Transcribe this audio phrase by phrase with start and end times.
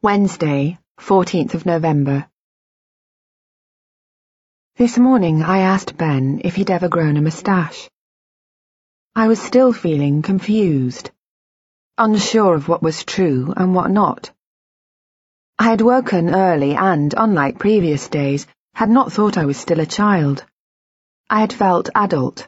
[0.00, 2.30] Wednesday, 14th of November.
[4.76, 7.90] This morning I asked Ben if he'd ever grown a moustache.
[9.16, 11.10] I was still feeling confused,
[11.98, 14.30] unsure of what was true and what not.
[15.58, 19.86] I had woken early and, unlike previous days, had not thought I was still a
[19.86, 20.44] child.
[21.28, 22.46] I had felt adult,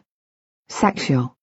[0.69, 1.37] sexual.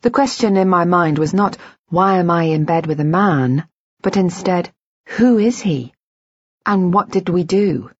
[0.00, 1.58] The question in my mind was not,
[1.88, 3.68] why am I in bed with a man,
[4.00, 4.72] but instead,
[5.06, 5.94] who is he?
[6.64, 7.90] And what did we do?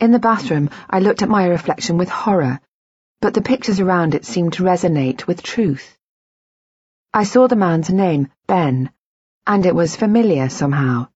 [0.00, 2.60] In the bathroom, I looked at my reflection with horror,
[3.20, 5.98] but the pictures around it seemed to resonate with truth.
[7.12, 8.92] I saw the man's name, Ben,
[9.46, 11.08] and it was familiar somehow.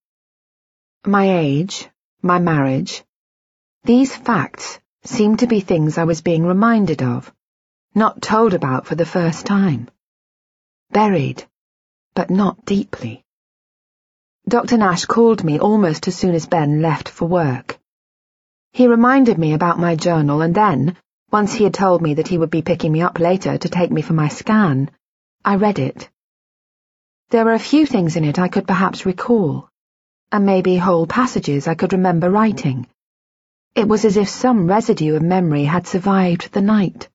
[1.05, 1.89] My age,
[2.21, 3.03] my marriage,
[3.83, 7.33] these facts seemed to be things I was being reminded of,
[7.93, 9.89] not told about for the first time.
[10.89, 11.45] Buried,
[12.15, 13.22] but not deeply.
[14.47, 14.77] Dr.
[14.77, 17.79] Nash called me almost as soon as Ben left for work.
[18.73, 20.97] He reminded me about my journal and then,
[21.31, 23.89] once he had told me that he would be picking me up later to take
[23.91, 24.91] me for my scan,
[25.45, 26.09] I read it.
[27.29, 29.69] There were a few things in it I could perhaps recall,
[30.31, 32.85] and maybe whole passages I could remember writing.
[33.75, 37.09] It was as if some residue of memory had survived the night.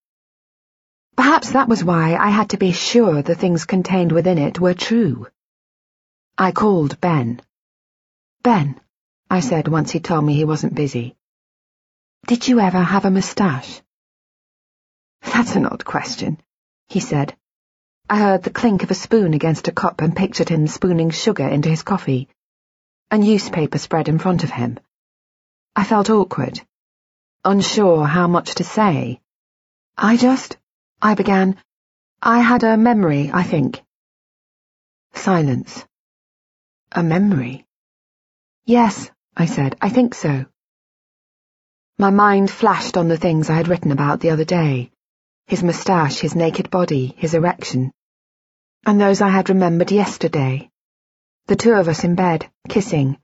[1.17, 4.75] Perhaps that was why I had to be sure the things contained within it were
[4.75, 5.27] true.
[6.41, 7.41] I called Ben.
[8.45, 8.81] Ben,
[9.29, 11.17] I said once he told me he wasn't busy.
[12.29, 13.83] Did you ever have a moustache?
[15.23, 16.41] That's an odd question,
[16.87, 17.37] he said.
[18.09, 21.49] I heard the clink of a spoon against a cup and pictured him spooning sugar
[21.49, 22.29] into his coffee.
[23.11, 24.79] A newspaper spread in front of him.
[25.75, 26.61] I felt awkward,
[27.45, 29.21] unsure how much to say.
[29.97, 30.57] I just,
[31.03, 31.57] I began,
[32.23, 33.83] I had a memory, I think.
[35.15, 35.85] Silence.
[36.93, 37.67] A memory?
[38.65, 40.47] Yes, I said, I think so.
[41.99, 44.91] My mind flashed on the things I had written about the other day.
[45.47, 47.93] His moustache, his naked body, his erection.
[48.87, 50.71] And those I had remembered yesterday.
[51.47, 53.19] The two of us in bed, kissing.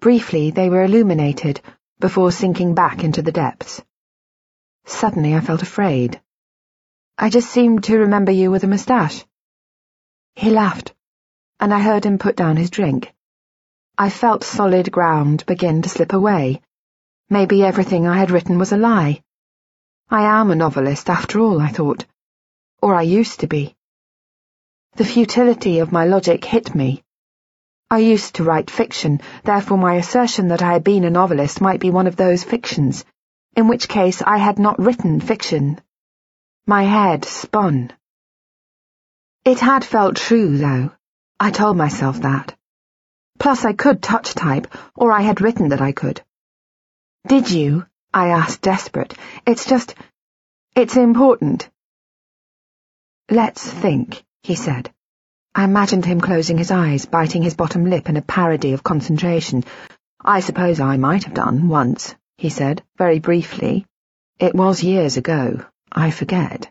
[0.00, 1.60] Briefly, they were illuminated,
[2.00, 3.80] before sinking back into the depths.
[4.86, 6.20] Suddenly I felt afraid.
[7.16, 9.24] I just seemed to remember you with a moustache.
[10.34, 10.94] He laughed
[11.60, 13.12] and I heard him put down his drink.
[13.96, 16.60] I felt solid ground begin to slip away.
[17.28, 19.22] Maybe everything I had written was a lie.
[20.08, 22.06] I am a novelist, after all, I thought.
[22.80, 23.74] Or I used to be.
[24.94, 27.02] The futility of my logic hit me.
[27.90, 31.80] I used to write fiction, therefore my assertion that I had been a novelist might
[31.80, 33.04] be one of those fictions,
[33.56, 35.80] in which case I had not written fiction.
[36.66, 37.92] My head spun.
[39.44, 40.92] It had felt true, though.
[41.40, 42.56] I told myself that.
[43.38, 44.66] Plus I could touch type,
[44.96, 46.20] or I had written that I could.
[47.26, 47.86] Did you?
[48.12, 49.14] I asked, desperate.
[49.46, 49.94] It's just...
[50.74, 51.68] It's important.
[53.30, 54.92] Let's think, he said.
[55.54, 59.64] I imagined him closing his eyes, biting his bottom lip in a parody of concentration.
[60.20, 63.86] I suppose I might have done, once, he said, very briefly.
[64.38, 65.64] It was years ago.
[65.92, 66.70] I forget.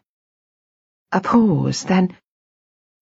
[1.12, 2.16] A pause, then...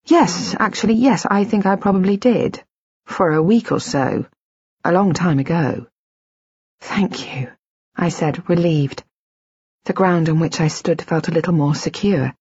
[0.08, 2.64] Yes, actually, yes, I think I probably did.
[3.08, 4.26] For a week or so.
[4.84, 5.88] A long time ago.
[6.80, 7.52] Thank you,
[7.96, 9.04] I said, relieved.
[9.86, 12.36] The ground on which I stood felt a little more secure.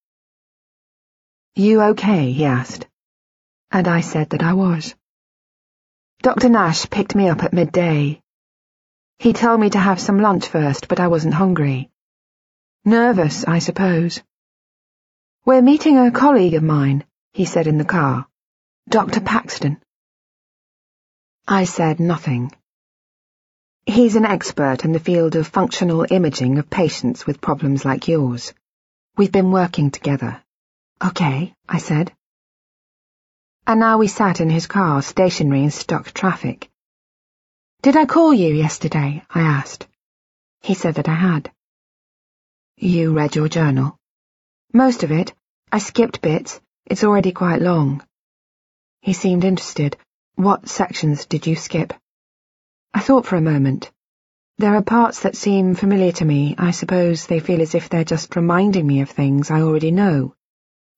[1.55, 2.33] You okay?
[2.33, 2.87] he asked.
[3.71, 4.95] And I said that I was.
[6.21, 6.51] Dr.
[6.51, 8.21] Nash picked me up at midday.
[9.19, 11.91] He told me to have some lunch first, but I wasn't hungry.
[12.85, 14.23] Nervous, I suppose.
[15.47, 17.05] We're meeting a colleague of mine,
[17.35, 18.29] he said in the car.
[18.89, 19.21] Dr.
[19.21, 19.83] Paxton.
[21.49, 22.53] I said nothing.
[23.87, 28.55] He's an expert in the field of functional imaging of patients with problems like yours.
[29.17, 30.41] We've been working together.
[31.05, 32.13] Okay, I said.
[33.67, 36.71] And now we sat in his car, stationary in stuck traffic.
[37.83, 39.25] Did I call you yesterday?
[39.29, 39.89] I asked.
[40.63, 41.51] He said that I had.
[42.77, 43.99] You read your journal?
[44.73, 45.35] Most of it.
[45.73, 48.03] I skipped bits, it's already quite long.
[49.01, 49.97] He seemed interested.
[50.37, 51.93] What sections did you skip?
[52.93, 53.91] I thought for a moment.
[54.59, 56.55] There are parts that seem familiar to me.
[56.59, 60.35] I suppose they feel as if they're just reminding me of things I already know,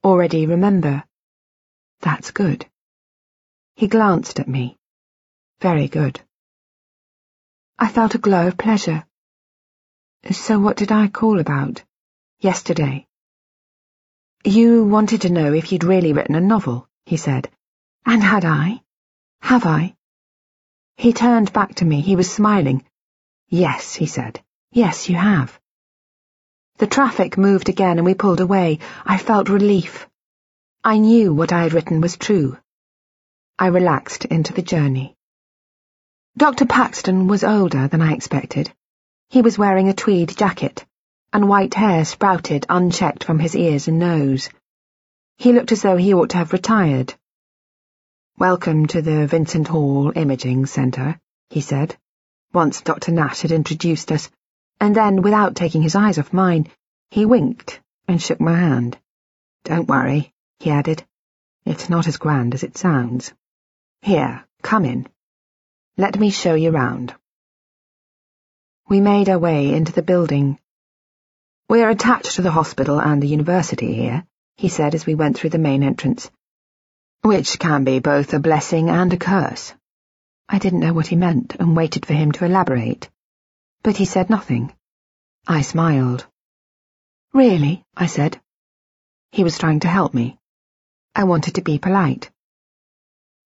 [0.04, 1.04] already remember.
[2.00, 2.66] That's good.
[3.76, 4.76] He glanced at me.
[5.60, 6.20] Very good.
[7.78, 9.06] I felt a glow of pleasure.
[10.30, 11.82] So what did I call about?
[12.40, 13.05] Yesterday.
[14.46, 17.50] You wanted to know if you'd really written a novel, he said.
[18.04, 18.80] And had I?
[19.40, 19.96] Have I?
[20.96, 22.00] He turned back to me.
[22.00, 22.84] He was smiling.
[23.48, 24.40] Yes, he said.
[24.70, 25.58] Yes, you have.
[26.78, 28.78] The traffic moved again and we pulled away.
[29.04, 30.06] I felt relief.
[30.84, 32.56] I knew what I had written was true.
[33.58, 35.16] I relaxed into the journey.
[36.36, 36.66] Dr.
[36.66, 38.72] Paxton was older than I expected.
[39.28, 40.86] He was wearing a tweed jacket,
[41.32, 44.48] and white hair sprouted unchecked from his ears and nose.
[45.38, 47.14] He looked as though he ought to have retired.
[48.38, 51.18] Welcome to the Vincent Hall Imaging Centre,
[51.50, 51.96] he said,
[52.52, 53.12] once Dr.
[53.12, 54.30] Nash had introduced us,
[54.80, 56.68] and then, without taking his eyes off mine,
[57.10, 58.98] he winked and shook my hand.
[59.64, 61.04] Don't worry, he added.
[61.64, 63.32] It's not as grand as it sounds.
[64.00, 65.06] Here, come in.
[65.96, 67.14] Let me show you round.
[68.88, 70.58] We made our way into the building.
[71.68, 74.24] We're attached to the hospital and the university here,
[74.56, 76.30] he said as we went through the main entrance,
[77.22, 79.74] which can be both a blessing and a curse.
[80.48, 83.10] I didn't know what he meant and waited for him to elaborate.
[83.82, 84.72] But he said nothing.
[85.48, 86.24] I smiled.
[87.32, 87.82] Really?
[87.96, 88.40] I said.
[89.32, 90.38] He was trying to help me.
[91.16, 92.30] I wanted to be polite.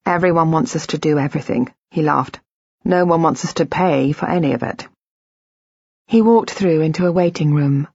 [0.05, 2.39] Everyone wants us to do everything, he laughed.
[2.85, 4.87] No one wants us to pay for any of it.
[6.07, 7.89] He walked through into a waiting room.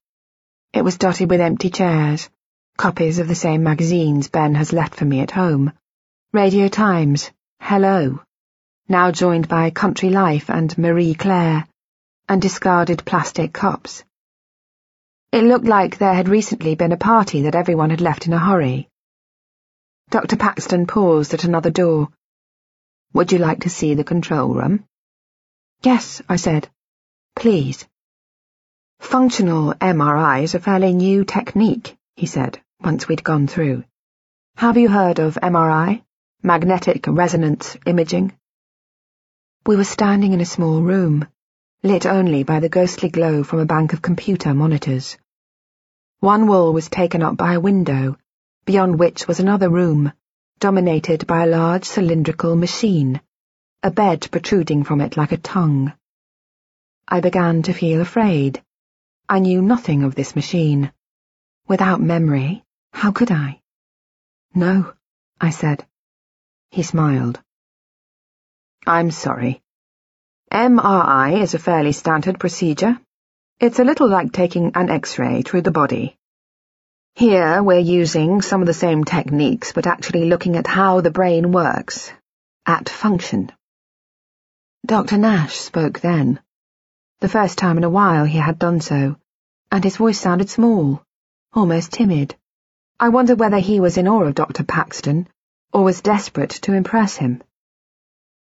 [0.76, 2.30] It was dotted with empty chairs,
[2.76, 5.72] copies of the same magazines Ben has left for me at home.
[6.34, 7.32] Radio Times,
[7.62, 8.22] Hello,
[8.90, 11.66] now joined by Country Life and Marie Claire,
[12.28, 14.04] and discarded plastic cups.
[15.32, 18.38] It looked like there had recently been a party that everyone had left in a
[18.38, 18.90] hurry.
[20.10, 20.36] Dr.
[20.36, 22.10] Paxton paused at another door.
[23.14, 24.84] Would you like to see the control room?
[25.84, 26.68] Yes, I said.
[27.34, 27.88] Please.
[29.00, 33.84] Functional MRI is a fairly new technique, he said, once we'd gone through.
[34.58, 36.04] Have you heard of MRI?
[36.44, 38.34] Magnetic resonance imaging?
[39.66, 41.28] We were standing in a small room,
[41.82, 45.18] lit only by the ghostly glow from a bank of computer monitors.
[46.20, 48.18] One wall was taken up by a window,
[48.66, 50.12] beyond which was another room,
[50.60, 53.22] dominated by a large cylindrical machine,
[53.84, 55.94] a bed protruding from it like a tongue.
[57.08, 58.64] I began to feel afraid.
[59.28, 60.92] I knew nothing of this machine.
[61.68, 62.64] Without memory,
[62.94, 63.60] how could I?
[64.54, 64.94] No,
[65.42, 65.84] I said.
[66.70, 67.42] He smiled.
[68.86, 69.64] I'm sorry.
[70.52, 73.00] MRI is a fairly standard procedure.
[73.60, 76.16] It's a little like taking an X-ray through the body.
[77.16, 81.52] Here we're using some of the same techniques, but actually looking at how the brain
[81.52, 82.12] works,
[82.68, 83.52] at function.
[84.86, 85.18] Dr.
[85.18, 86.40] Nash spoke then.
[87.22, 89.16] The first time in a while he had done so,
[89.72, 91.02] and his voice sounded small,
[91.54, 92.36] almost timid.
[93.00, 94.64] I wondered whether he was in awe of Dr.
[94.64, 95.28] Paxton,
[95.72, 97.42] or was desperate to impress him.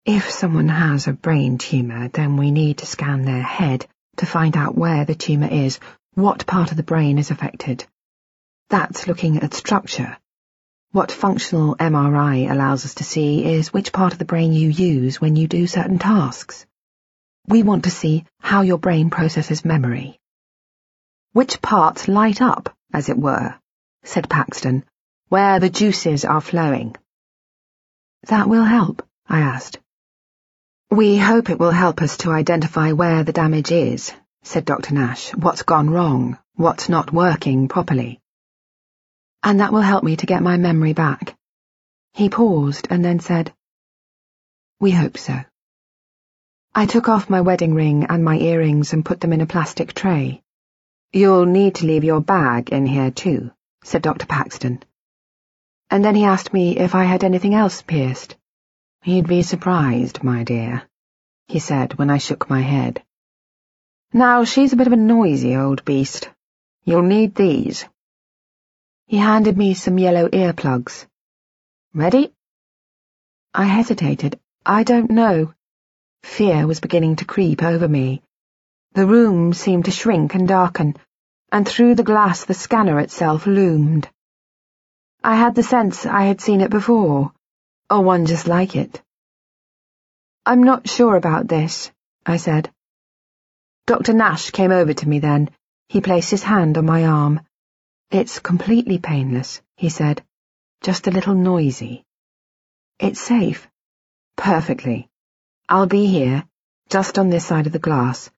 [0.05, 4.57] If someone has a brain tumour, then we need to scan their head to find
[4.57, 5.79] out where the tumour is,
[6.15, 7.85] what part of the brain is affected.
[8.71, 10.19] That's looking at structure.
[10.93, 15.21] What functional MRI allows us to see is which part of the brain you use
[15.21, 16.67] when you do certain tasks.
[17.49, 20.21] We want to see how your brain processes memory.
[21.33, 23.59] Which parts light up, as it were,
[24.05, 24.85] said Paxton,
[25.29, 26.95] where the juices are flowing.
[28.29, 29.81] That will help, I asked.
[30.91, 34.12] We hope it will help us to identify where the damage is,
[34.43, 34.95] said Dr.
[34.95, 38.21] Nash, what's gone wrong, what's not working properly
[39.43, 41.37] and that will help me to get my memory back.
[42.12, 43.52] He paused and then said,
[44.81, 45.40] We hope so.
[46.78, 49.94] I took off my wedding ring and my earrings and put them in a plastic
[49.94, 50.44] tray.
[51.12, 53.50] You'll need to leave your bag in here too,
[53.82, 54.26] said Dr.
[54.26, 54.85] Paxton.
[55.90, 58.37] And then he asked me if I had anything else pierced.
[59.02, 60.85] You'd be surprised, my dear,
[61.49, 63.02] he said when I shook my head.
[64.12, 66.30] Now, she's a bit of a noisy old beast.
[66.85, 67.87] You'll need these.
[69.08, 71.06] He handed me some yellow earplugs.
[71.92, 72.32] Ready?
[73.52, 74.38] I hesitated.
[74.64, 75.54] I don't know.
[76.23, 78.23] Fear was beginning to creep over me.
[78.93, 80.97] The room seemed to shrink and darken,
[81.53, 84.09] and through the glass the scanner itself loomed.
[85.23, 87.33] I had the sense I had seen it before,
[87.91, 89.03] or one just like it.
[90.47, 91.91] I'm not sure about this,
[92.25, 92.71] I said.
[93.87, 94.13] Dr.
[94.13, 95.51] Nash came over to me then.
[95.89, 97.41] He placed his hand on my arm.
[98.11, 100.25] It's completely painless, he said.
[100.83, 102.05] Just a little noisy.
[102.99, 103.69] It's safe.
[104.37, 105.08] Perfectly.
[105.71, 106.45] I'll be here,
[106.89, 108.31] just on this side of the glass.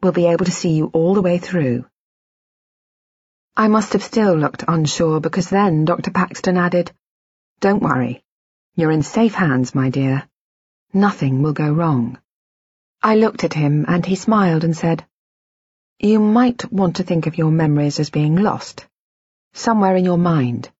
[0.00, 1.84] We'll be able to see you all the way through.
[3.56, 6.12] I must have still looked unsure because then Dr.
[6.12, 6.92] Paxton added,
[7.58, 8.22] Don't worry.
[8.76, 10.28] You're in safe hands, my dear.
[10.92, 12.18] Nothing will go wrong.
[13.02, 15.04] I looked at him and he smiled and said,
[15.98, 18.86] You might want to think of your memories as being lost,
[19.54, 20.70] somewhere in your mind.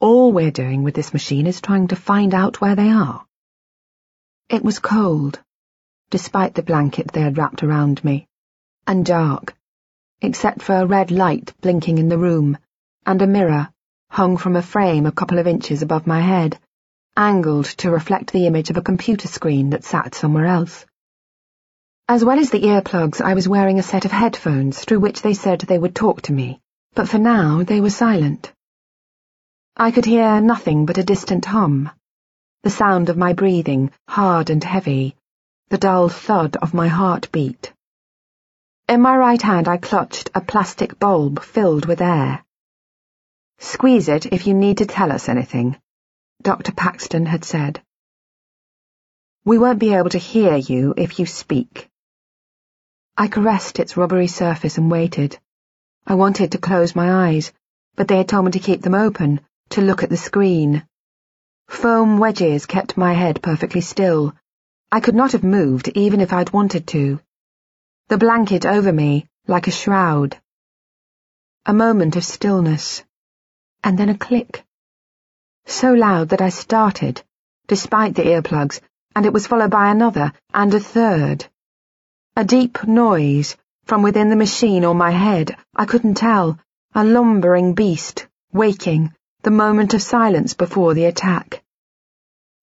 [0.00, 3.27] All we're doing with this machine is trying to find out where they are.
[4.48, 5.40] It was cold,
[6.08, 8.26] despite the blanket they had wrapped around me,
[8.86, 9.54] and dark,
[10.22, 12.56] except for a red light blinking in the room,
[13.04, 13.68] and a mirror
[14.10, 16.58] hung from a frame a couple of inches above my head,
[17.14, 20.86] angled to reflect the image of a computer screen that sat somewhere else.
[22.08, 25.34] As well as the earplugs, I was wearing a set of headphones through which they
[25.34, 26.58] said they would talk to me,
[26.94, 28.50] but for now they were silent.
[29.76, 31.90] I could hear nothing but a distant hum,
[32.62, 35.14] the sound of my breathing, hard and heavy,
[35.68, 37.72] the dull thud of my heartbeat.
[38.88, 42.44] In my right hand I clutched a plastic bulb filled with air.
[43.58, 45.76] Squeeze it if you need to tell us anything,
[46.42, 46.72] Dr.
[46.72, 47.80] Paxton had said.
[49.44, 51.88] We won't be able to hear you if you speak.
[53.16, 55.38] I caressed its rubbery surface and waited.
[56.06, 57.52] I wanted to close my eyes,
[57.94, 60.86] but they had told me to keep them open, to look at the screen.
[61.68, 64.34] Foam wedges kept my head perfectly still.
[64.90, 67.20] I could not have moved even if I'd wanted to.
[68.08, 70.38] The blanket over me, like a shroud.
[71.66, 73.04] A moment of stillness
[73.84, 74.64] and then a click.
[75.66, 77.22] So loud that I started,
[77.66, 78.80] despite the earplugs,
[79.14, 81.46] and it was followed by another, and a third.
[82.36, 86.58] A deep noise, from within the machine or my head, I couldn't tell,
[86.94, 91.62] a lumbering beast, waking, the moment of silence before the attack.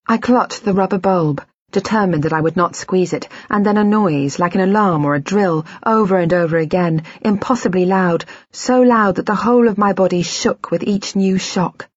[0.08, 1.41] I clutched the rubber bulb,
[1.72, 5.15] determined that I would not squeeze it, and then a noise, like an alarm or
[5.15, 9.94] a drill, over and over again, impossibly loud, so loud that the whole of my
[9.94, 11.89] body shook with each new shock.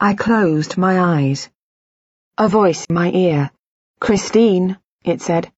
[0.00, 1.48] I closed my eyes.
[2.38, 3.50] A voice in my ear.
[4.00, 5.50] Christine, it said.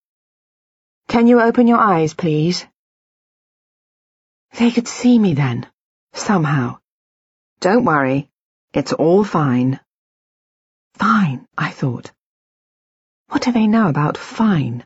[1.07, 2.65] Can you open your eyes, please?
[4.57, 5.67] They could see me then,
[6.13, 6.79] somehow.
[7.59, 8.30] Don't worry,
[8.73, 9.79] it's all fine.
[10.93, 12.11] Fine, I thought.
[13.27, 14.85] What do they know about fine?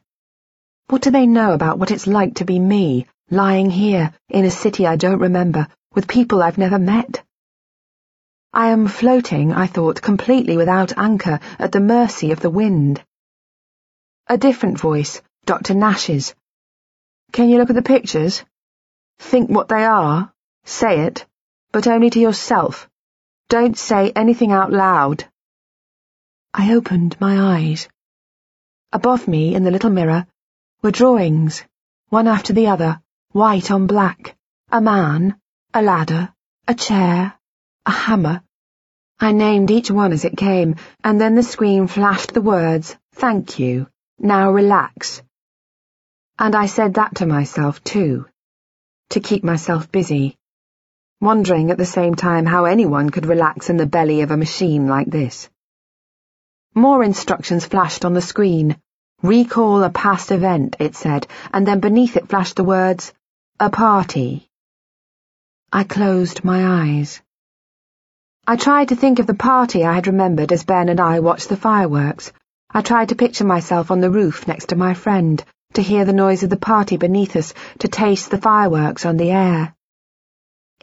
[0.87, 4.51] What do they know about what it's like to be me, lying here, in a
[4.51, 7.23] city I don't remember, with people I've never met?
[8.53, 13.03] I am floating, I thought, completely without anchor, at the mercy of the wind.
[14.27, 15.75] A different voice, Dr.
[15.75, 16.33] Nash's.
[17.33, 18.43] Can you look at the pictures?
[19.19, 20.33] Think what they are.
[20.63, 21.25] Say it,
[21.71, 22.89] but only to yourself.
[23.47, 25.25] Don't say anything out loud.
[26.53, 27.87] I opened my eyes.
[28.91, 30.25] Above me, in the little mirror,
[30.81, 31.63] were drawings,
[32.09, 33.01] one after the other,
[33.33, 34.35] white on black.
[34.71, 35.39] A man,
[35.75, 36.33] a ladder,
[36.67, 37.37] a chair,
[37.85, 38.41] a hammer.
[39.19, 43.59] I named each one as it came, and then the screen flashed the words, Thank
[43.59, 43.87] you,
[44.17, 45.21] now relax.
[46.39, 48.25] And I said that to myself, too,
[49.11, 50.37] to keep myself busy,
[51.25, 54.87] wondering at the same time how anyone could relax in the belly of a machine
[54.87, 55.49] like this.
[56.73, 58.77] More instructions flashed on the screen,
[59.23, 63.13] Recall a past event, it said, and then beneath it flashed the words,
[63.59, 64.47] a party.
[65.71, 67.21] I closed my eyes.
[68.45, 71.49] I tried to think of the party I had remembered as Ben and I watched
[71.49, 72.33] the fireworks.
[72.69, 76.13] I tried to picture myself on the roof next to my friend, to hear the
[76.13, 79.74] noise of the party beneath us, to taste the fireworks on the air.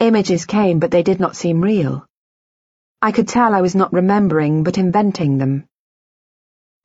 [0.03, 2.05] Images came, but they did not seem real.
[3.01, 5.63] I could tell I was not remembering, but inventing them.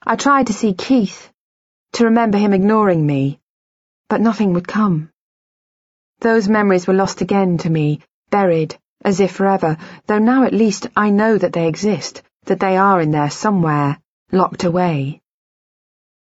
[0.06, 1.28] I tried to see Keith,
[1.94, 3.40] to remember him ignoring me,
[4.08, 5.10] but nothing would come.
[6.20, 10.86] Those memories were lost again to me, buried, as if forever, though now at least
[10.94, 13.98] I know that they exist, that they are in there somewhere,
[14.30, 15.20] locked away.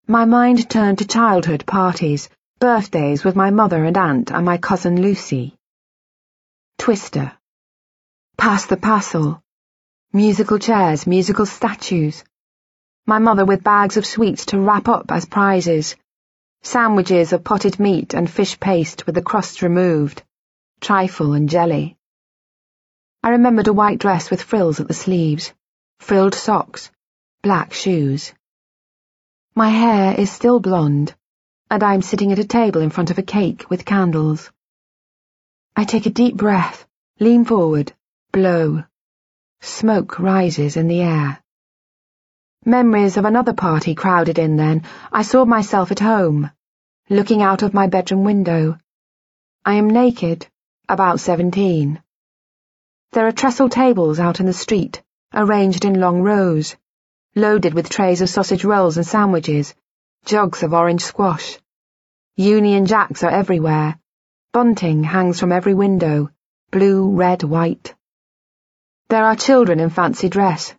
[0.09, 5.01] My mind turned to childhood parties, birthdays with my mother and aunt and my cousin
[5.01, 5.57] Lucy.
[6.79, 7.33] Twister.
[8.37, 9.43] Pass the Parcel.
[10.13, 12.25] Musical chairs, musical statues,
[13.07, 15.97] my mother with bags of sweets to wrap up as prizes,
[16.63, 20.23] sandwiches of potted meat and fish paste with the crust removed,
[20.81, 21.97] trifle and jelly.
[23.23, 25.53] I remembered a white dress with frills at the sleeves,
[25.99, 26.91] frilled socks,
[27.43, 28.33] black shoes.
[29.55, 31.15] My hair is still blonde,
[31.71, 34.51] and I am sitting at a table in front of a cake with candles.
[35.75, 36.87] I take a deep breath,
[37.19, 37.93] lean forward,
[38.31, 38.85] blow.
[39.61, 41.43] Smoke rises in the air.
[42.65, 44.85] Memories of another party crowded in then.
[45.11, 46.51] I saw myself at home,
[47.09, 48.79] looking out of my bedroom window.
[49.65, 50.47] I am naked,
[50.89, 52.03] about seventeen.
[53.13, 55.03] There are trestle tables out in the street,
[55.33, 56.77] arranged in long rows.
[57.35, 59.75] loaded with trays of sausage rolls and sandwiches,
[60.27, 61.59] jugs of orange squash.
[62.37, 63.99] Union Jacks are everywhere.
[64.53, 66.29] Bunting hangs from every window,
[66.71, 67.95] blue, red, white.
[69.09, 70.75] There are children in fancy dress,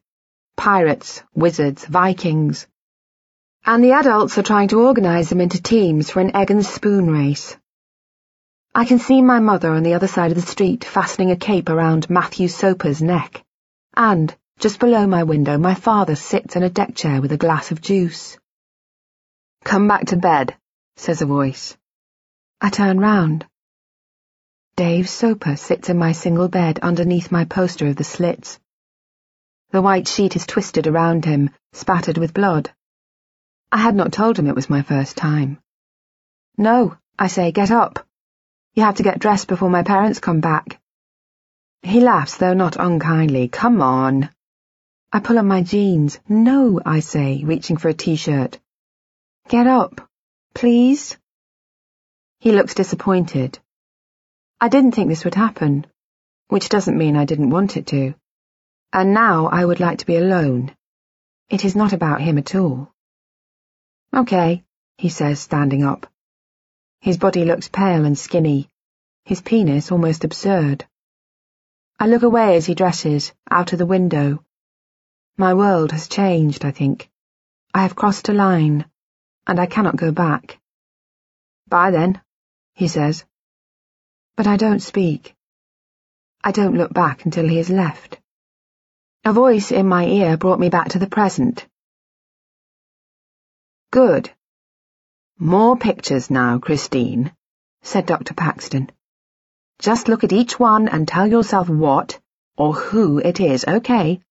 [0.56, 2.68] pirates, wizards, Vikings.
[3.66, 7.10] And the adults are trying to organise them into teams for an egg and spoon
[7.10, 7.58] race.
[8.76, 11.70] I can see my mother on the other side of the street fastening a cape
[11.70, 13.44] around Matthew Soper's neck.
[13.96, 17.72] And, just below my window, my father sits in a deck chair with a glass
[17.72, 18.38] of juice.
[19.64, 20.56] Come back to bed,
[20.96, 21.76] says a voice.
[22.62, 23.48] I turn round.
[24.76, 28.60] Dave Soper sits in my single bed underneath my poster of the Slits.
[29.70, 32.72] The white sheet is twisted around him, spattered with blood.
[33.72, 35.60] I had not told him it was my first time.
[36.58, 38.04] No, I say, get up.
[38.74, 40.82] You have to get dressed before my parents come back.
[41.84, 43.50] He laughs, though not unkindly.
[43.50, 44.30] Come on.
[45.12, 46.20] I pull on my jeans.
[46.28, 48.58] No, I say, reaching for a t-shirt.
[49.50, 50.10] Get up,
[50.56, 51.16] please.
[52.40, 53.60] He looks disappointed.
[54.64, 55.86] I didn't think this would happen,
[56.48, 58.14] which doesn't mean I didn't want it to.
[58.94, 60.74] And now I would like to be alone.
[61.50, 62.94] It is not about him at all.
[64.16, 64.64] Okay,
[64.98, 66.08] he says, standing up.
[67.02, 68.70] His body looks pale and skinny,
[69.26, 70.86] his penis almost absurd.
[72.00, 74.46] I look away as he dresses, out of the window.
[75.36, 77.10] My world has changed, I think.
[77.74, 78.86] I have crossed a line,
[79.46, 80.58] and I cannot go back.
[81.68, 82.22] Bye then,
[82.76, 83.26] he says.
[84.36, 85.36] But I don't speak.
[86.44, 88.20] I don't look back until he has left.
[89.24, 91.68] A voice in my ear brought me back to the present.
[93.92, 94.32] Good.
[95.38, 97.32] More pictures now, Christine,
[97.84, 98.34] said Dr.
[98.34, 98.90] Paxton.
[99.80, 102.20] Just look at each one and tell yourself what,
[102.58, 104.22] or who it is, okay?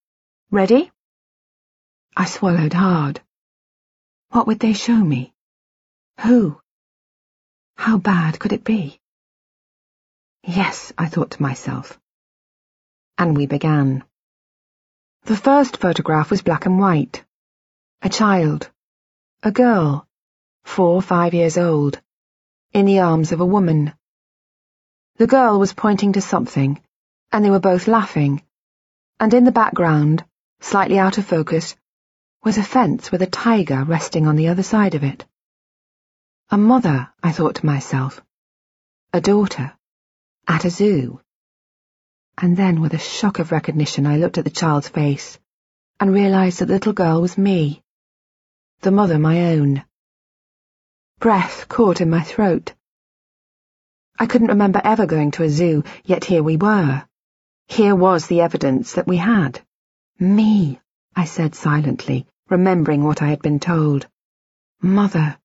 [0.50, 0.90] Ready?
[2.16, 3.20] I swallowed hard.
[4.30, 5.32] What would they show me?
[6.20, 6.60] Who?
[7.76, 8.98] How bad could it be?
[10.44, 12.00] Yes, I thought to myself.
[13.16, 14.02] And we began.
[15.24, 17.24] The first photograph was black and white.
[18.02, 18.68] A child.
[19.44, 20.08] A girl,
[20.64, 22.00] four or five years old,
[22.72, 23.92] in the arms of a woman.
[25.16, 26.82] The girl was pointing to something,
[27.30, 28.42] and they were both laughing,
[29.20, 30.24] and in the background,
[30.60, 31.76] slightly out of focus,
[32.42, 35.24] was a fence with a tiger resting on the other side of it.
[36.50, 38.20] A mother, I thought to myself.
[39.12, 39.78] A daughter.
[40.46, 41.20] At a zoo.
[42.38, 45.38] And then, with a shock of recognition, I looked at the child's face
[46.00, 47.82] and realized that the little girl was me
[48.82, 49.84] the mother my own.
[51.20, 52.74] Breath caught in my throat.
[54.18, 57.04] I couldn't remember ever going to a zoo, yet here we were.
[57.68, 59.60] Here was the evidence that we had.
[60.18, 60.80] Me,
[61.14, 64.08] I said silently, remembering what I had been told.
[64.80, 65.38] Mother.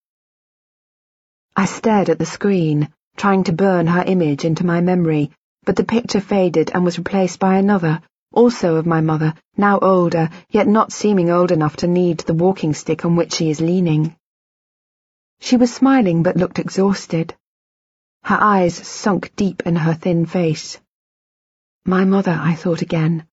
[1.55, 5.31] I stared at the screen, trying to burn her image into my memory,
[5.65, 8.01] but the picture faded and was replaced by another,
[8.31, 12.73] also of my mother, now older, yet not seeming old enough to need the walking
[12.73, 14.15] stick on which she is leaning.
[15.39, 17.35] She was smiling but looked exhausted.
[18.23, 20.79] Her eyes sunk deep in her thin face.
[21.85, 23.25] My mother, I thought again,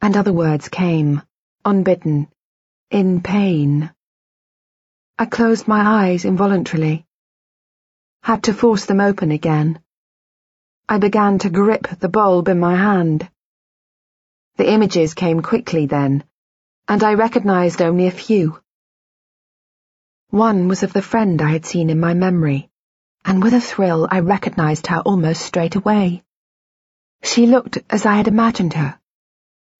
[0.00, 1.22] and other words came,
[1.64, 2.28] unbidden,
[2.90, 3.90] in pain.
[5.18, 7.06] I closed my eyes involuntarily.
[8.24, 9.80] Had to force them open again.
[10.88, 13.28] I began to grip the bulb in my hand.
[14.56, 16.24] The images came quickly then,
[16.88, 18.58] and I recognized only a few.
[20.30, 22.70] One was of the friend I had seen in my memory,
[23.26, 26.22] and with a thrill I recognized her almost straight away.
[27.22, 28.98] She looked as I had imagined her,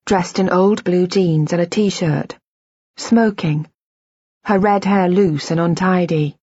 [0.05, 2.37] dressed in old blue jeans and a t-shirt,
[2.95, 3.67] smoking,
[4.43, 6.37] her red hair loose and untidy.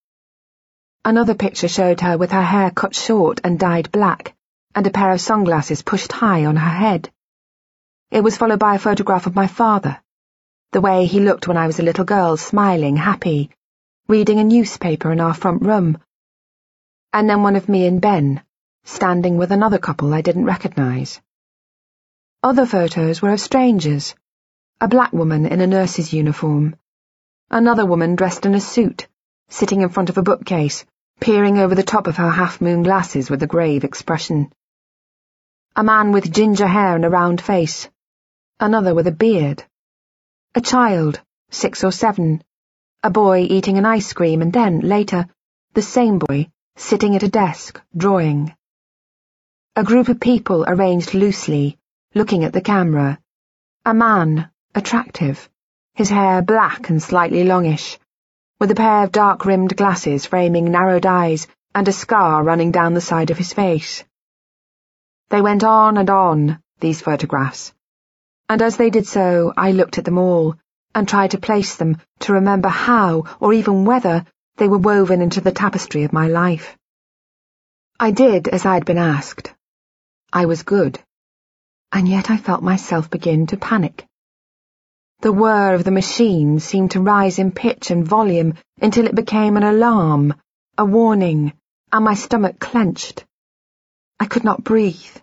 [1.04, 4.36] Another picture showed her with her hair cut short and dyed black,
[4.72, 7.10] and a pair of sunglasses pushed high on her head.
[8.12, 10.00] It was followed by a photograph of my father,
[10.70, 13.50] the way he looked when I was a little girl, smiling, happy,
[14.06, 15.98] reading a newspaper in our front room.
[17.12, 18.40] And then one of me and Ben,
[18.84, 21.20] standing with another couple I didn't recognize.
[22.44, 24.14] Other photos were of strangers,
[24.80, 26.76] a black woman in a nurse's uniform,
[27.50, 29.08] another woman dressed in a suit,
[29.48, 30.84] sitting in front of a bookcase,
[31.22, 34.52] peering over the top of her half-moon glasses with a grave expression.
[35.76, 37.88] A man with ginger hair and a round face,
[38.58, 39.62] another with a beard.
[40.56, 42.42] A child, six or seven,
[43.04, 45.28] a boy eating an ice cream, and then, later,
[45.74, 48.52] the same boy sitting at a desk, drawing.
[49.76, 51.78] A group of people arranged loosely,
[52.16, 53.20] looking at the camera.
[53.84, 55.48] A man, attractive,
[55.94, 57.96] his hair black and slightly longish,
[58.62, 63.00] with a pair of dark-rimmed glasses framing narrowed eyes and a scar running down the
[63.00, 64.04] side of his face.
[65.30, 67.72] They went on and on, these photographs,
[68.48, 70.54] and as they did so, I looked at them all
[70.94, 74.24] and tried to place them to remember how, or even whether,
[74.58, 76.78] they were woven into the tapestry of my life.
[77.98, 79.52] I did as I had been asked.
[80.32, 81.00] I was good,
[81.90, 84.06] and yet I felt myself begin to panic.
[85.22, 89.56] The whir of the machine seemed to rise in pitch and volume until it became
[89.56, 90.34] an alarm,
[90.76, 91.52] a warning,
[91.92, 93.24] and my stomach clenched.
[94.18, 95.16] I could not breathe,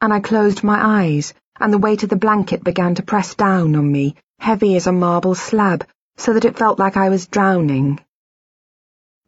[0.00, 3.76] and I closed my eyes, and the weight of the blanket began to press down
[3.76, 8.00] on me, heavy as a marble slab, so that it felt like I was drowning.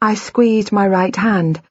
[0.02, 1.62] I squeezed my right hand,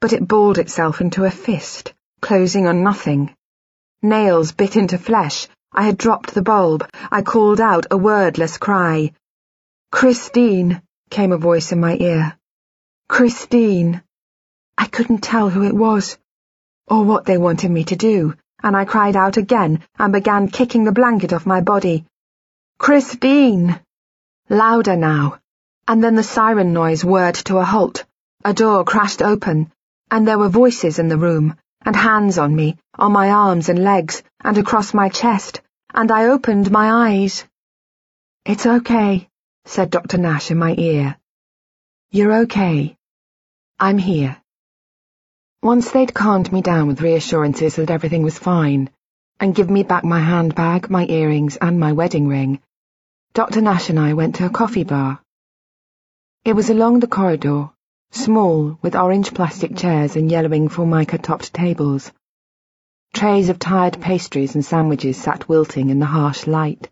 [0.00, 3.36] but it balled itself into a fist, closing on nothing.
[4.02, 5.46] Nails bit into flesh.
[5.72, 6.88] I had dropped the bulb.
[7.10, 9.12] I called out a wordless cry.
[9.92, 12.36] Christine, came a voice in my ear.
[13.08, 14.02] Christine.
[14.76, 16.18] I couldn't tell who it was,
[16.88, 20.84] or what they wanted me to do, and I cried out again and began kicking
[20.84, 22.06] the blanket off my body.
[22.78, 23.78] Christine!
[24.48, 25.38] Louder now,
[25.86, 28.04] and then the siren noise whirred to a halt.
[28.44, 29.70] A door crashed open,
[30.10, 33.82] and there were voices in the room, and hands on me, on my arms and
[33.82, 35.60] legs, and across my chest,
[35.94, 37.44] and I opened my eyes.
[38.44, 39.28] It's okay,
[39.64, 40.18] said Dr.
[40.18, 41.16] Nash in my ear.
[42.10, 42.96] You're okay.
[43.78, 44.36] I'm here.
[45.62, 48.90] Once they'd calmed me down with reassurances that everything was fine,
[49.40, 52.60] and given me back my handbag, my earrings, and my wedding ring,
[53.34, 53.60] Dr.
[53.60, 55.20] Nash and I went to a coffee bar.
[56.44, 57.70] It was along the corridor,
[58.28, 62.12] small, with orange plastic chairs and yellowing formica-topped tables.
[63.14, 66.90] Trays of tired pastries and sandwiches sat wilting in the harsh light.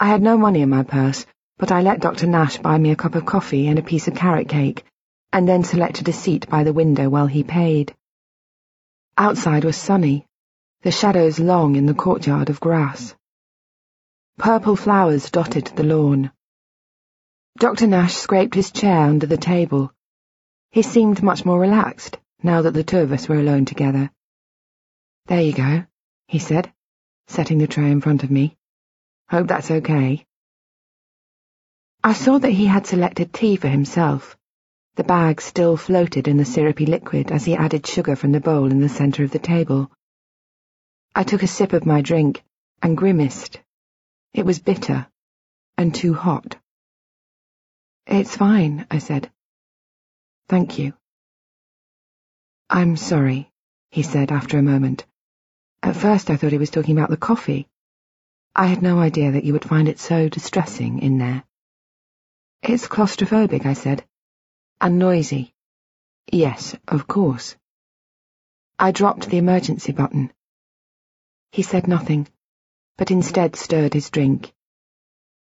[0.00, 1.24] I had no money in my purse,
[1.56, 2.26] but I let Dr.
[2.26, 4.84] Nash buy me a cup of coffee and a piece of carrot cake,
[5.32, 7.94] and then selected a seat by the window while he paid.
[9.16, 10.26] Outside was sunny,
[10.82, 13.14] the shadows long in the courtyard of grass.
[14.36, 16.30] Purple flowers dotted the lawn.
[17.58, 17.88] Dr.
[17.88, 19.92] Nash scraped his chair under the table.
[20.70, 24.12] He seemed much more relaxed, now that the two of us were alone together.
[25.26, 25.84] There you go,
[26.28, 26.72] he said,
[27.26, 28.56] setting the tray in front of me.
[29.28, 30.24] Hope that's okay.
[32.04, 34.36] I saw that he had selected tea for himself.
[34.94, 38.70] The bag still floated in the syrupy liquid as he added sugar from the bowl
[38.70, 39.90] in the centre of the table.
[41.12, 42.44] I took a sip of my drink
[42.82, 43.60] and grimaced.
[44.32, 45.08] It was bitter
[45.76, 46.56] and too hot.
[48.08, 49.30] It's fine, I said.
[50.48, 50.94] Thank you.
[52.68, 53.52] I'm sorry,
[53.90, 55.06] he said after a moment.
[55.82, 57.68] At first I thought he was talking about the coffee.
[58.56, 61.44] I had no idea that you would find it so distressing in there.
[62.62, 64.04] It's claustrophobic, I said
[64.80, 65.52] and noisy.
[66.30, 67.56] Yes, of course.
[68.78, 70.32] I dropped the emergency button.
[71.50, 72.28] He said nothing,
[72.96, 74.52] but instead stirred his drink.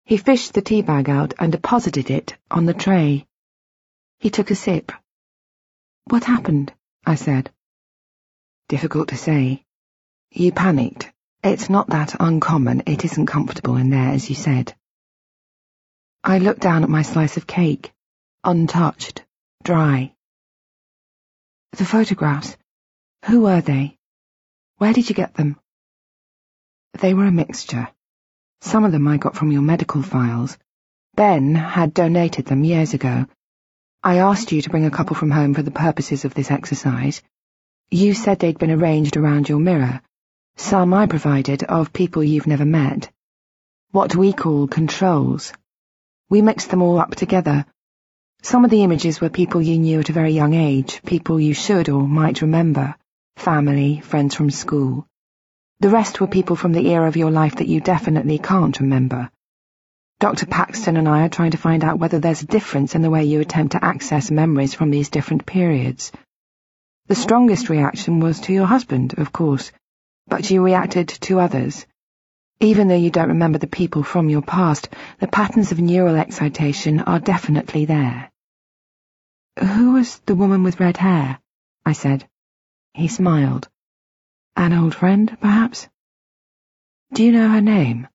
[0.08, 3.26] He fished the tea bag out and deposited it on the tray.
[4.20, 4.90] He took a sip.
[6.04, 6.72] What happened?
[7.04, 7.50] I said.
[8.70, 9.66] Difficult to say.
[10.30, 11.12] You panicked.
[11.44, 12.84] It's not that uncommon.
[12.86, 14.74] It isn't comfortable in there, as you said.
[16.24, 17.92] I looked down at my slice of cake
[18.42, 19.26] untouched,
[19.62, 20.14] dry.
[21.72, 22.56] The photographs,
[23.26, 23.98] who were they?
[24.78, 25.60] Where did you get them?
[26.94, 27.88] They were a mixture.
[28.60, 30.58] Some of them I got from your medical files.
[31.14, 33.26] Ben had donated them years ago.
[34.02, 37.22] I asked you to bring a couple from home for the purposes of this exercise.
[37.90, 40.00] You said they'd been arranged around your mirror.
[40.56, 43.10] Some I provided of people you've never met.
[43.90, 45.52] What we call controls.
[46.28, 47.64] We mixed them all up together,
[48.42, 51.54] some of the images were people you knew at a very young age, people you
[51.54, 52.94] should or might remember,
[53.36, 55.06] family, friends from school.
[55.80, 59.30] The rest were people from the era of your life that you definitely can't remember.
[60.18, 60.46] Dr.
[60.46, 63.24] Paxton and I are trying to find out whether there's a difference in the way
[63.24, 66.10] you attempt to access memories from these different periods.
[67.06, 69.70] The strongest reaction was to your husband, of course,
[70.26, 71.86] but you reacted to others.
[72.58, 74.88] Even though you don't remember the people from your past,
[75.20, 78.32] the patterns of neural excitation are definitely there.
[79.60, 81.38] Who was the woman with red hair?
[81.86, 82.28] I said.
[82.94, 83.68] He smiled.
[84.58, 85.86] An old friend, perhaps?
[87.12, 88.08] Do you know her name?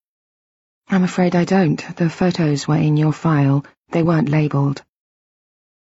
[0.89, 1.81] I'm afraid I don't.
[1.95, 3.65] The photos were in your file.
[3.91, 4.83] They weren't labelled.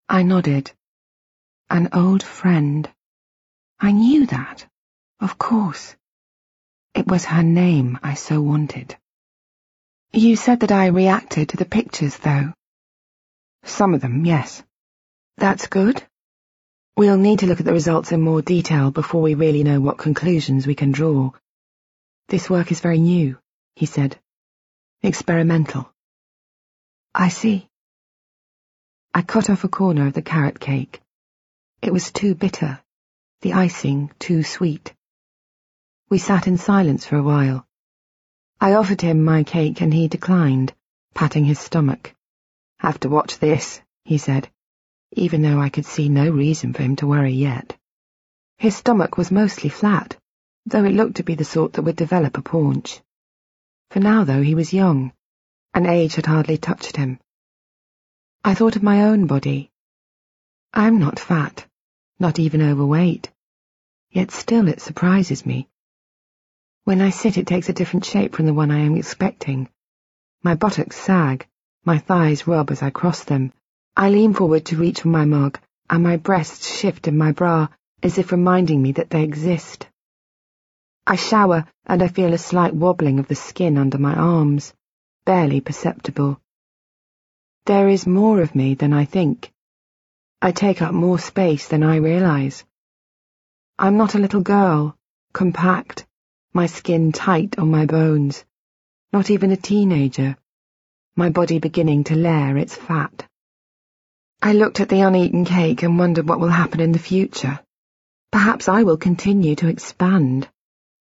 [0.07, 0.71] I nodded.
[1.71, 2.87] An old friend.
[3.81, 4.67] I knew that.
[5.19, 5.97] Of course.
[6.95, 8.99] It was her name I so wanted.
[10.13, 12.53] You said that I reacted to the pictures, though.
[13.63, 14.63] Some of them, yes.
[15.39, 16.07] That's good.
[16.97, 19.99] We'll need to look at the results in more detail before we really know what
[19.99, 21.33] conclusions we can draw.
[22.29, 23.37] This work is very new,
[23.75, 24.17] he said.
[25.03, 25.91] Experimental.
[27.13, 27.69] I see.
[29.13, 31.01] I cut off a corner of the carrot cake.
[31.83, 32.81] It was too bitter,
[33.41, 34.95] the icing too sweet.
[36.09, 37.67] We sat in silence for a while.
[38.61, 40.73] I offered him my cake and he declined,
[41.13, 42.15] patting his stomach.
[42.79, 44.49] Have to watch this, he said,
[45.15, 47.77] even though I could see no reason for him to worry yet.
[48.59, 50.17] His stomach was mostly flat,
[50.67, 53.01] though it looked to be the sort that would develop a paunch.
[53.91, 55.13] For now, though, he was young,
[55.73, 57.19] and age had hardly touched him.
[58.45, 59.71] I thought of my own body.
[60.73, 61.67] I'm not fat,
[62.19, 63.31] not even overweight,
[64.11, 65.69] yet still it surprises me.
[66.85, 69.69] When I sit it takes a different shape from the one I am expecting.
[70.43, 71.47] My buttocks sag,
[71.85, 73.53] my thighs rub as I cross them.
[73.97, 77.69] I lean forward to reach for my mug, and my breasts shift in my bra,
[78.03, 79.89] as if reminding me that they exist.
[81.07, 84.75] I shower, and I feel a slight wobbling of the skin under my arms,
[85.25, 86.41] barely perceptible.
[87.67, 89.53] There is more of me than I think.
[90.43, 92.65] I take up more space than I realize.
[93.79, 94.97] I'm not a little girl,
[95.33, 96.05] compact,
[96.53, 98.45] my skin tight on my bones.
[99.13, 100.37] Not even a teenager,
[101.15, 103.29] my body beginning to layer its fat.
[104.45, 107.59] I looked at the uneaten cake and wondered what will happen in the future.
[108.31, 110.49] Perhaps I will continue to expand.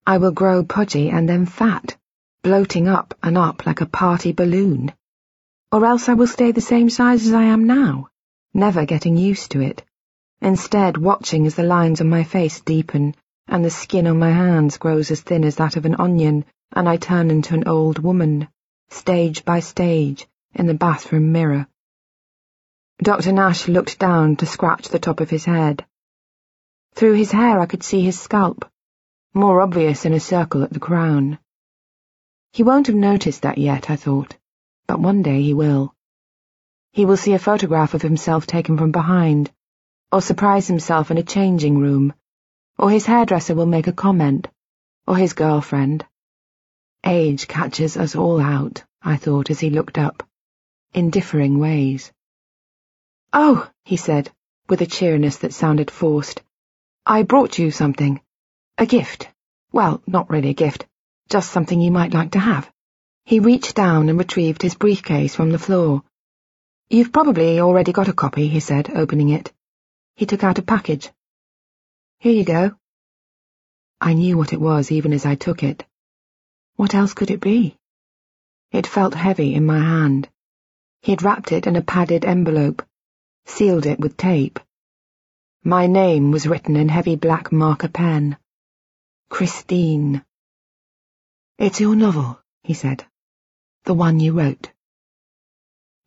[0.07, 1.95] I will grow pudgy and then fat,
[2.41, 4.93] bloating up and up like a party balloon
[5.73, 8.09] or else I will stay the same size as I am now,
[8.53, 9.83] never getting used to it,
[10.39, 13.15] instead watching as the lines on my face deepen
[13.47, 16.87] and the skin on my hands grows as thin as that of an onion and
[16.87, 18.47] I turn into an old woman,
[18.91, 21.67] stage by stage, in the bathroom mirror.
[23.03, 23.31] Dr.
[23.31, 25.85] Nash looked down to scratch the top of his head.
[26.95, 28.65] Through his hair I could see his scalp,
[29.33, 31.37] more obvious in a circle at the crown.
[32.51, 34.37] He won't have noticed that yet, I thought
[34.87, 35.95] but one day he will.
[36.91, 39.51] He will see a photograph of himself taken from behind,
[40.11, 42.13] or surprise himself in a changing room,
[42.77, 44.49] or his hairdresser will make a comment,
[45.07, 46.05] or his girlfriend.
[47.05, 50.23] Age catches us all out, I thought as he looked up,
[50.93, 52.11] in differing ways.
[53.35, 54.31] Oh, he said,
[54.69, 56.43] with a cheeriness that sounded forced,
[57.03, 58.21] I brought you something.
[58.77, 59.27] A gift.
[59.71, 60.85] Well, not really a gift,
[61.29, 62.71] just something you might like to have.
[63.25, 66.03] He reached down and retrieved his briefcase from the floor.
[66.91, 69.51] You've probably already got a copy, he said, opening it.
[70.15, 71.09] He took out a package.
[72.19, 72.75] Here you go.
[73.99, 75.83] I knew what it was even as I took it.
[76.75, 77.77] What else could it be?
[78.71, 80.29] It felt heavy in my hand.
[81.01, 82.83] He had wrapped it in a padded envelope,
[83.45, 84.59] sealed it with tape.
[85.63, 88.37] My name was written in heavy black marker pen.
[89.29, 90.23] Christine.
[91.57, 93.05] It's your novel, he said.
[93.85, 94.71] The one you wrote.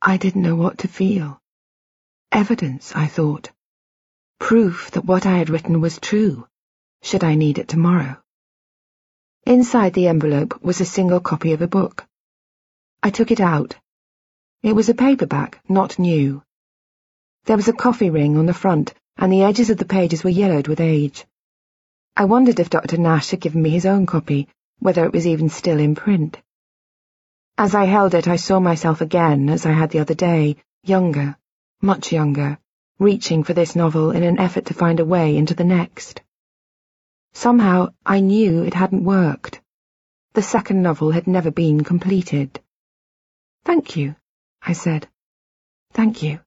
[0.03, 1.41] I didn't know what to feel.
[2.31, 3.51] Evidence, I thought.
[4.39, 6.47] Proof that what I had written was true,
[7.03, 8.17] should I need it tomorrow.
[9.45, 12.05] Inside the envelope was a single copy of a book.
[13.03, 13.77] I took it out.
[14.63, 16.43] It was a paperback, not new.
[17.47, 20.31] There was a coffee ring on the front, and the edges of the pages were
[20.31, 21.25] yellowed with age.
[22.17, 22.97] I wondered if Dr.
[22.97, 24.49] Nash had given me his own copy,
[24.81, 26.43] whether it was even still in print.
[27.57, 31.37] As I held it, I saw myself again, as I had the other day, younger,
[31.81, 32.59] much younger,
[32.99, 36.23] reaching for this novel in an effort to find a way into the next.
[37.33, 39.61] Somehow, I knew it hadn't worked.
[40.33, 42.61] The second novel had never been completed.
[43.65, 44.17] Thank you,
[44.61, 45.07] I said.
[45.93, 46.41] Thank you.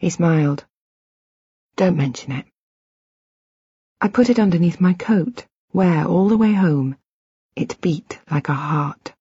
[0.00, 0.64] He smiled.
[1.76, 2.46] Don't mention it.
[4.00, 6.96] I put it underneath my coat, where, all the way home,
[7.54, 9.12] it beat like a heart.